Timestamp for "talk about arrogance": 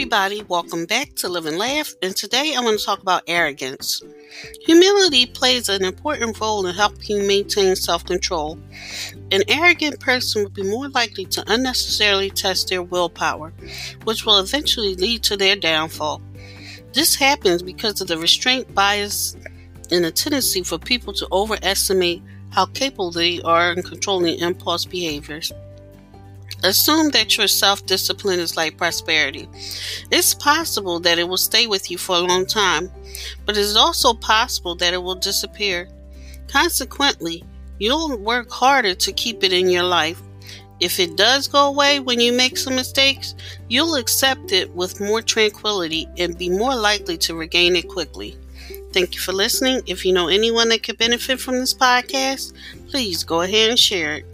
2.86-4.02